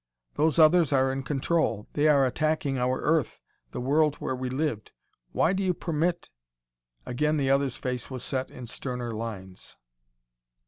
[0.33, 3.39] Those others are in control; they are attacking our Earth,
[3.71, 4.93] the world where we lived.
[5.31, 6.31] Why do you permit?"
[7.05, 9.77] Again the other's face was set in sterner lines.